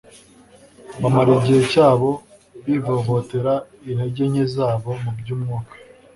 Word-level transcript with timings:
bamara 1.01 1.29
igihe 1.39 1.61
cyabo 1.71 2.09
bivovotera 2.65 3.53
intege 3.89 4.23
nke 4.31 4.45
zabo 4.55 4.89
mu 5.03 5.11
by'umwuka, 5.17 5.73